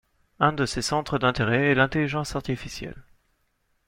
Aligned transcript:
Un 0.39 0.51
de 0.53 0.65
ses 0.65 0.81
centres 0.81 1.19
d'intérêt 1.19 1.67
est 1.67 1.75
l'intelligence 1.75 2.35
artificielle. 2.35 3.03